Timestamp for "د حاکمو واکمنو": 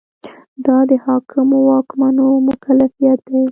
0.89-2.27